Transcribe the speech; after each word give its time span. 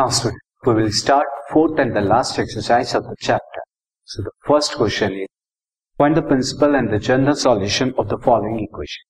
Now, 0.00 0.08
student, 0.08 0.40
we 0.64 0.72
will 0.72 0.92
start 0.92 1.26
fourth 1.50 1.78
and 1.78 1.94
the 1.94 2.00
last 2.00 2.38
exercise 2.38 2.94
of 2.94 3.02
the 3.04 3.16
chapter. 3.20 3.60
So, 4.08 4.22
the 4.22 4.30
first 4.46 4.76
question 4.76 5.12
is 5.12 5.26
find 5.98 6.16
the 6.16 6.22
principal 6.22 6.74
and 6.74 6.90
the 6.90 6.98
general 6.98 7.34
solution 7.34 7.92
of 7.98 8.08
the 8.08 8.16
following 8.18 8.60
equation. 8.60 9.02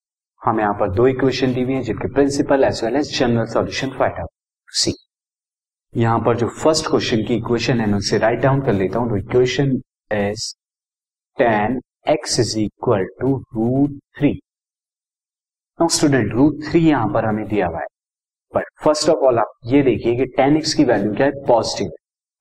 हमें 0.43 0.63
यहाँ 0.63 0.75
पर 0.81 0.91
दो 0.95 1.07
equation 1.07 1.53
दी 1.55 1.63
हुई 1.63 1.75
है 1.75 1.83
जिनके 1.83 2.09
principal 2.15 2.65
as 2.65 2.83
well 2.85 2.97
as 2.97 3.19
general 3.19 3.47
solution 3.53 3.91
find 3.99 4.19
out 4.21 4.75
see 4.81 4.95
यहाँ 5.95 6.19
पर 6.27 6.37
जो 6.39 6.49
फ़र्स्ट 6.57 6.91
क्वेश्चन 6.91 7.25
की 7.27 7.35
इक्वेशन 7.35 7.81
है 7.81 7.93
उसे 7.97 8.19
राइट 8.27 8.41
डाउन 8.43 8.63
कर 8.67 8.73
लेता 8.81 8.99
हूँ 8.99 9.09
तो 9.11 9.17
equation 9.17 9.77
is 10.17 10.51
tan 11.39 11.81
x 12.17 12.39
is 12.41 12.59
equal 12.61 13.07
to 13.21 13.37
root 13.55 13.99
three 14.19 14.35
student 15.79 16.33
root 16.33 16.61
three 16.71 16.87
यहाँ 16.89 17.13
पर 17.15 17.25
हमें 17.25 17.47
दिया 17.49 17.67
हुआ 17.67 17.81
है 17.81 17.87
बट 18.55 18.65
फ़र्स्ट 18.85 19.09
ऑफ़ 19.09 19.25
ऑल 19.27 19.39
आप 19.39 19.53
ये 19.67 19.83
देखिए 19.83 20.17
कि 20.17 20.25
टेन 20.37 20.57
एक्स 20.57 20.75
की 20.75 20.85
वैल्यू 20.85 21.13
क्या 21.15 21.27
है? 21.27 21.33
पॉजिटिव 21.49 21.91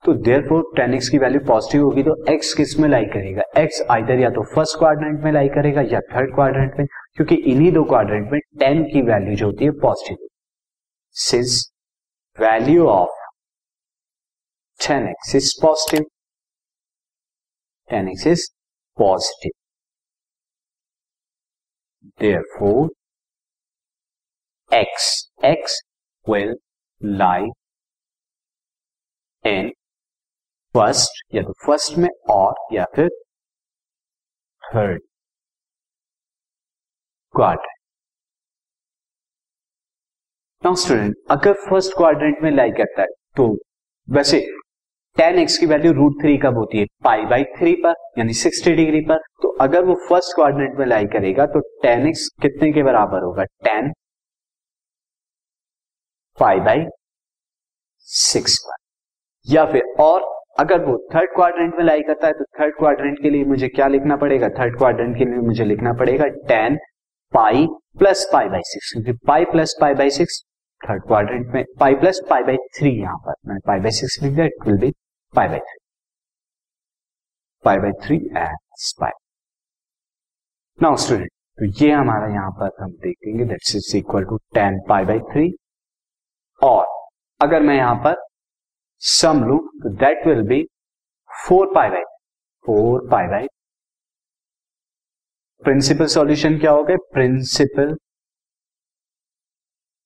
तो 0.04 0.13
देर 0.26 0.41
फोर 0.49 0.62
टेन 0.76 0.94
एक्स 0.94 1.09
की 1.09 1.18
वैल्यू 1.18 1.40
पॉजिटिव 1.48 1.84
होगी 1.84 2.04
तो 2.04 2.16
एक्स 2.34 2.54
किसमें 2.54 2.88
लाई 2.90 3.05
करेगा? 3.16 3.44
एक्स 3.62 3.82
आइधर 3.91 4.20
या 4.20 4.30
तो 4.30 4.44
फ़र्स्ट 4.55 4.77
क्वाड्रेंट 4.80 5.23
में 5.23 5.32
लाई 5.32 5.49
करेगा 5.55 5.82
या 5.91 5.99
थर्ड 6.13 6.34
क्वाड्रेंट 6.35 6.77
में, 6.80 6.85
क्योंकि 7.16 7.35
इन्हीं 7.52 7.72
दो 7.73 7.84
क्वाड्रेंट 7.85 8.32
में 8.32 8.40
टेन 8.59 8.84
की 8.91 9.02
वैल्यू 9.12 9.35
जो 9.35 9.45
होती 9.45 9.66
है 9.66 9.72
positive 9.82 10.27
since 11.16 11.59
value 12.38 12.88
of 12.90 13.18
tan 14.80 15.07
x 15.10 15.35
is 15.35 15.54
positive 15.62 16.05
tan 17.90 18.10
x 18.10 18.27
is 18.27 18.48
positive 18.98 19.52
therefore 22.57 22.90
x 24.71 25.05
x 25.46 25.76
will 26.25 26.53
lie 27.01 27.49
in 29.45 29.70
first 30.75 31.35
या 31.35 31.41
तो 31.43 31.53
फ़र्स्ट 31.65 31.98
में 31.98 32.09
और, 32.29 32.53
या 32.73 32.85
फिर 32.95 33.09
थर्ड 34.63 35.01
क्वाड्रेंट 37.34 37.77
नाउ 40.63 40.75
स्टूडेंट 40.75 41.15
अगर 41.31 41.53
फ़र्स्ट 41.70 41.93
क्वाड्रेंट 41.97 42.41
में 42.43 42.51
लाई 42.51 42.71
करता 42.71 43.01
है 43.01 43.07
तो 43.37 43.47
वैसे 44.07 44.40
टेन 45.17 45.40
एक्स 45.40 45.57
की 45.57 45.65
वैल्यू 45.65 45.91
रूट 45.93 46.21
थ्री 46.21 46.37
कब 46.37 46.57
होती 46.57 46.79
है? 46.79 46.85
पाई 47.03 47.25
बाई 47.25 47.43
थ्री 47.57 47.73
पर, 47.84 47.93
यानी 48.17 48.34
सिक्सटी 48.34 48.73
डिग्री 48.75 49.01
पर। 49.01 49.17
तो 49.41 49.49
अगर 49.62 49.85
वो 49.85 49.95
फ़र्स्ट 50.09 50.35
क्वाड्रेंट 50.35 50.77
में 50.79 50.85
लाई 50.85 51.05
करेगा 51.13 51.45
तो 51.45 51.59
टेन 51.84 52.07
एक्स 52.07 52.27
कितने 52.41 52.71
के 52.73 52.84
बराबर 52.84 53.23
होगा? 53.23 53.43
टेन 53.43 53.91
फाइव 56.40 56.63
बाई 56.63 56.85
सिक्स 58.07 58.57
या 59.48 59.65
फिर 59.71 59.93
और 59.99 60.27
अगर 60.59 60.84
वो 60.85 60.98
थर्ड 61.15 61.34
क्वाड्रेंट 61.35 61.76
में 61.76 61.84
लाई 61.84 62.01
करता 62.01 62.27
है 62.27 62.34
तो 62.34 62.43
थर्ड 62.59 62.76
क्वाड्रेंट 62.77 63.21
के 63.21 63.29
लिए 63.29 63.46
मुझे 63.46 63.68
क्या 63.68 63.87
लिखना 63.87 64.16
पड़ेगा? 64.18 64.50
थर्ड 64.50 64.78
क्वाड्रेंट 64.78 65.18
के 65.18 65.25
लिए 65.25 65.40
मुझे 65.40 65.66
लिखना 65.66 65.94
पड़ेगा 65.94 66.28
tan 66.47 66.78
pi 67.34 67.68
plus 68.00 68.28
pi 68.34 68.50
by 68.50 68.62
six 68.66 68.91
क्योंकि 68.94 69.13
pi 69.28 69.46
plus 69.46 69.75
pi 69.81 69.94
by 69.94 70.09
six 70.09 70.41
third 70.81 71.03
quadrant 71.03 71.53
में 71.53 71.63
pi 71.79 71.96
plus 71.96 72.22
pi 72.29 72.44
by 72.44 72.57
three 72.78 72.91
यहाँ 73.01 73.18
पर। 73.18 73.34
मैंने 73.46 73.59
पाई 73.68 73.79
बाई 73.79 73.91
सिक्स 73.91 74.19
लिख 74.24 74.34
दिया 74.34 74.46
it 74.46 74.68
will 74.68 74.78
be 74.78 74.91
pi 75.34 75.47
by 75.47 75.59
three 75.59 75.78
pi 77.66 77.78
by 77.78 77.91
three 78.06 78.18
and 78.18 78.57
pi 79.01 79.12
now 80.79 80.96
student 80.96 81.29
तो 81.57 81.66
ये 81.85 81.91
हमारा 81.91 82.28
यहाँ 82.34 82.51
पर 82.59 82.84
हम 82.84 82.91
देखेंगे 83.01 83.46
that's 83.46 83.75
is 83.75 83.96
equal 83.97 84.24
to 84.24 84.38
tan 84.53 84.79
pi 84.90 85.06
by 85.06 85.19
three 85.19 85.50
और 86.62 86.85
अगर 87.41 87.62
मैं 87.62 87.75
यहाँ 87.75 87.96
पर 88.03 88.16
सम 89.02 89.44
लू 89.44 89.58
तो 89.84 89.90
that 89.97 90.25
will 90.28 90.42
be 90.47 90.64
four 91.30 91.74
pi 91.75 91.90
by 91.90 92.03
four 92.66 93.08
pi 93.12 93.28
by 93.28 93.47
principal 95.64 96.06
solution 96.08 96.58
क्या 96.59 96.72
हो 96.72 96.84
गए? 96.84 96.96
Principal 97.14 97.96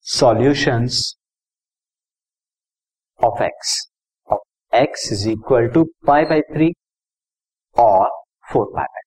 solutions 0.06 1.02
of 3.20 3.42
x 3.42 3.76
of 4.28 4.76
x 4.76 5.10
is 5.12 5.28
equal 5.30 5.68
to 5.74 5.84
pi 6.06 6.24
by 6.24 6.40
three 6.54 6.72
और 7.76 8.08
फोर 8.52 8.66
पाई 8.74 8.84
बाई 8.84 9.02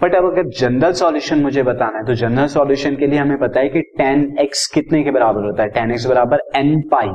बट 0.00 0.14
अब 0.14 0.24
अगर 0.24 0.48
जनरल 0.58 0.92
सॉल्यूशन 0.94 1.42
मुझे 1.42 1.62
बताना 1.62 1.98
है 1.98 2.04
तो 2.06 2.14
जनरल 2.20 2.46
सॉल्यूशन 2.48 2.96
के 2.96 3.06
लिए 3.06 3.18
हमें 3.18 3.38
पता 3.40 3.60
है 3.60 3.68
कि 3.68 3.80
टेन 3.98 4.24
एक्स 4.40 4.66
कितने 4.74 5.02
के 5.04 5.10
बराबर 5.10 5.44
होता 5.44 5.62
है। 5.62 5.68
टेन 5.70 5.90
एक्स 5.92 6.06
बराबर 6.06 6.40
एन 6.56 6.80
पाई 6.90 7.08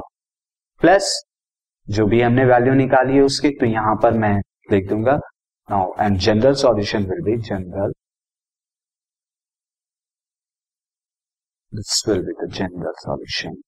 प्लस 0.81 1.12
जो 1.88 2.06
भी 2.07 2.22
हमने 2.22 2.45
वैल्यू 2.45 2.73
निकाली 2.75 3.16
है 3.16 3.22
उसकी 3.23 3.50
तो 3.59 3.66
यहाँ 3.66 3.95
पर 4.03 4.13
मैं 4.19 4.35
लिख 4.72 4.90
दूँगा। 4.90 5.16
Now 5.69 5.94
and 6.01 6.17
general 6.19 6.53
solution 6.62 7.06
will 7.09 7.22
be 7.25 7.38
general 7.50 7.91
this 11.73 12.03
will 12.07 12.22
be 12.25 12.34
the 12.44 12.50
general 12.53 12.94
solution 13.00 13.61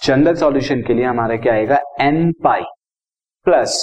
general 0.00 0.34
solution 0.36 0.82
के 0.86 0.94
लिए 0.94 1.04
हमारा 1.04 1.36
क्या 1.36 1.52
आएगा? 1.54 1.78
एन 2.00 2.32
पाई 2.44 2.62
प्लस 3.46 3.82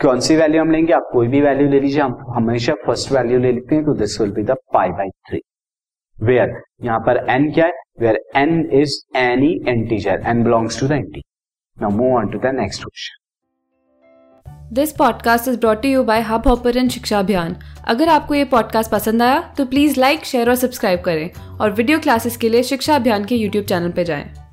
कौन 0.00 0.20
सी 0.20 0.36
वैल्यू 0.36 0.60
हम 0.60 0.70
लेंगे? 0.70 0.92
आप 0.92 1.08
कोई 1.12 1.28
भी 1.28 1.40
वैल्यू 1.40 1.68
ले 1.68 1.80
लीजिए, 1.80 2.00
हम 2.00 2.32
हमेशा 2.36 2.74
फ़र्स्ट 2.86 3.12
वैल्यू 3.12 3.38
ले 3.38 3.50
लेते 3.52 3.74
हैं 3.74 3.84
तो 3.84 3.94
this 3.94 4.20
will 4.20 4.30
be 4.32 4.42
the 4.42 4.56
pi 4.74 4.88
by 4.90 5.08
three 5.08 5.40
where 6.16 6.54
यहाँ 6.82 6.98
पर 7.00 7.24
एन 7.30 7.50
क्या 7.52 7.66
है? 7.66 7.72
Where 8.00 8.20
n 8.36 8.68
is 8.80 8.94
any 9.16 9.52
integer 9.68 10.22
n 10.26 10.42
belongs 10.44 10.80
to 10.80 10.86
the 10.88 10.92
anti 10.92 11.22
now 11.76 11.90
move 11.90 12.16
on 12.16 12.28
to 12.28 12.38
the 12.38 12.54
next 12.54 12.82
question 12.82 13.22
this 14.74 14.92
podcast 14.92 15.48
is 15.48 15.58
brought 15.60 15.84
you 15.84 16.02
by 16.04 16.20
Hubhopper 16.48 16.88
Shiksha 16.88 17.18
Abhiyan 17.18 17.56
अगर 17.88 18.08
आपको 18.08 18.34
ये 18.34 18.44
podcast 18.44 18.90
पसंद 18.90 19.22
आया 19.22 19.40
तो 19.58 19.66
प्लीज़ 19.66 20.00
लाइक 20.00 20.24
शेयर 20.24 20.50
और 20.50 20.56
subscribe 20.56 21.00
करें 21.00 21.58
और 21.60 21.72
video 21.72 21.98
classes 21.98 22.36
के 22.36 22.48
लिए 22.48 22.62
शिक्षा 22.62 22.96
अभियान 22.96 23.24
के 23.24 23.34
यूट्यूब 23.34 23.64
चैनल 23.64 23.90
पर 23.90 24.02
जाएँ। 24.02 24.43